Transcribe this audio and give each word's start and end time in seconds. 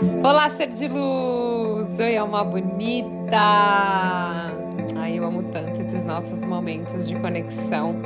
Olá, 0.00 0.48
ser 0.50 0.68
de 0.68 0.86
luz! 0.86 1.98
Oi, 1.98 2.16
alma 2.16 2.44
bonita! 2.44 3.36
Ai, 4.96 5.18
eu 5.18 5.24
amo 5.24 5.42
tanto 5.42 5.80
esses 5.80 6.04
nossos 6.04 6.44
momentos 6.44 7.08
de 7.08 7.18
conexão. 7.18 7.96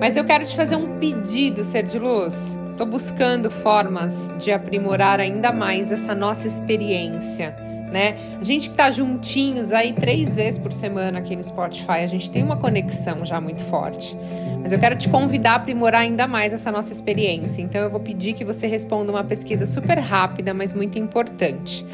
Mas 0.00 0.16
eu 0.16 0.24
quero 0.24 0.46
te 0.46 0.56
fazer 0.56 0.74
um 0.74 0.98
pedido, 0.98 1.64
ser 1.64 1.82
de 1.82 1.98
luz. 1.98 2.56
Estou 2.70 2.86
buscando 2.86 3.50
formas 3.50 4.34
de 4.38 4.52
aprimorar 4.52 5.20
ainda 5.20 5.52
mais 5.52 5.92
essa 5.92 6.14
nossa 6.14 6.46
experiência 6.46 7.54
né? 7.92 8.16
A 8.40 8.44
gente 8.44 8.70
que 8.70 8.76
tá 8.76 8.90
juntinhos 8.90 9.72
aí 9.72 9.92
três 9.92 10.34
vezes 10.34 10.58
por 10.58 10.72
semana 10.72 11.18
aqui 11.18 11.36
no 11.36 11.44
Spotify, 11.44 12.00
a 12.02 12.06
gente 12.06 12.30
tem 12.30 12.42
uma 12.42 12.56
conexão 12.56 13.24
já 13.24 13.40
muito 13.40 13.62
forte. 13.62 14.16
Mas 14.60 14.72
eu 14.72 14.78
quero 14.78 14.96
te 14.96 15.08
convidar 15.08 15.52
a 15.52 15.54
aprimorar 15.56 16.02
ainda 16.02 16.26
mais 16.26 16.52
essa 16.52 16.70
nossa 16.70 16.92
experiência. 16.92 17.60
Então 17.60 17.80
eu 17.80 17.90
vou 17.90 18.00
pedir 18.00 18.32
que 18.32 18.44
você 18.44 18.66
responda 18.66 19.12
uma 19.12 19.24
pesquisa 19.24 19.66
super 19.66 19.98
rápida, 19.98 20.54
mas 20.54 20.72
muito 20.72 20.98
importante. 20.98 21.84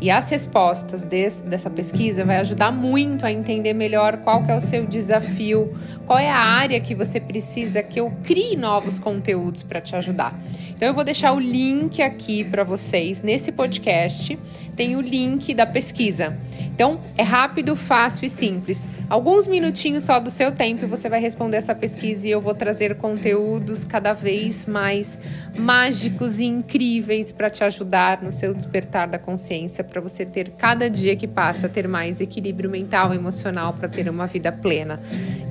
E 0.00 0.10
as 0.10 0.28
respostas 0.28 1.04
desse, 1.04 1.42
dessa 1.42 1.70
pesquisa 1.70 2.24
vai 2.24 2.38
ajudar 2.38 2.72
muito 2.72 3.24
a 3.24 3.32
entender 3.32 3.72
melhor 3.72 4.18
qual 4.18 4.42
que 4.42 4.50
é 4.50 4.56
o 4.56 4.60
seu 4.60 4.86
desafio, 4.86 5.74
qual 6.06 6.18
é 6.18 6.30
a 6.30 6.38
área 6.38 6.80
que 6.80 6.94
você 6.94 7.20
precisa 7.20 7.82
que 7.82 8.00
eu 8.00 8.10
crie 8.22 8.56
novos 8.56 8.98
conteúdos 8.98 9.62
para 9.62 9.80
te 9.80 9.94
ajudar. 9.96 10.34
Então 10.74 10.88
eu 10.88 10.94
vou 10.94 11.04
deixar 11.04 11.32
o 11.32 11.40
link 11.40 12.02
aqui 12.02 12.44
para 12.44 12.64
vocês 12.64 13.22
nesse 13.22 13.52
podcast. 13.52 14.38
Tem 14.74 14.96
o 14.96 15.00
link 15.00 15.54
da 15.54 15.64
pesquisa. 15.64 16.36
Então 16.74 17.00
é 17.16 17.22
rápido, 17.22 17.76
fácil 17.76 18.26
e 18.26 18.28
simples. 18.28 18.88
Alguns 19.08 19.46
minutinhos 19.46 20.02
só 20.02 20.18
do 20.18 20.30
seu 20.30 20.50
tempo 20.50 20.86
você 20.88 21.08
vai 21.08 21.20
responder 21.20 21.58
essa 21.58 21.74
pesquisa 21.74 22.26
e 22.26 22.30
eu 22.30 22.40
vou 22.40 22.54
trazer 22.54 22.96
conteúdos 22.96 23.84
cada 23.84 24.12
vez 24.12 24.66
mais 24.66 25.16
mágicos 25.56 26.40
e 26.40 26.44
incríveis 26.44 27.30
para 27.30 27.48
te 27.48 27.62
ajudar 27.62 28.20
no 28.22 28.32
seu 28.32 28.52
despertar 28.52 29.06
da 29.06 29.18
consciência, 29.18 29.84
para 29.84 30.00
você 30.00 30.26
ter 30.26 30.50
cada 30.58 30.90
dia 30.90 31.14
que 31.14 31.28
passa 31.28 31.68
ter 31.68 31.86
mais 31.86 32.20
equilíbrio 32.20 32.68
mental 32.68 33.14
e 33.14 33.16
emocional 33.16 33.72
para 33.72 33.88
ter 33.88 34.08
uma 34.08 34.26
vida 34.26 34.50
plena. 34.50 35.00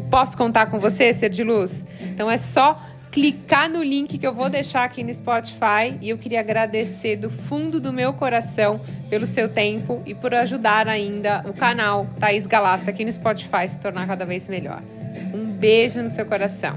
Posso 0.09 0.37
contar 0.37 0.67
com 0.67 0.77
você, 0.77 1.13
ser 1.13 1.29
de 1.29 1.43
luz? 1.43 1.83
Então 2.01 2.29
é 2.29 2.37
só 2.37 2.79
clicar 3.13 3.69
no 3.69 3.83
link 3.83 4.17
que 4.17 4.25
eu 4.25 4.33
vou 4.33 4.49
deixar 4.49 4.83
aqui 4.83 5.03
no 5.03 5.13
Spotify 5.13 5.95
e 6.01 6.09
eu 6.09 6.17
queria 6.17 6.39
agradecer 6.39 7.15
do 7.15 7.29
fundo 7.29 7.79
do 7.79 7.93
meu 7.93 8.11
coração 8.11 8.81
pelo 9.07 9.27
seu 9.27 9.47
tempo 9.47 10.01
e 10.03 10.15
por 10.15 10.33
ajudar 10.33 10.87
ainda 10.87 11.45
o 11.47 11.53
canal 11.53 12.07
Thaís 12.19 12.47
Galácia 12.47 12.89
aqui 12.89 13.05
no 13.05 13.13
Spotify 13.13 13.69
se 13.69 13.79
tornar 13.79 14.07
cada 14.07 14.25
vez 14.25 14.47
melhor. 14.47 14.81
Um 15.31 15.45
beijo 15.45 16.01
no 16.01 16.09
seu 16.09 16.25
coração. 16.25 16.75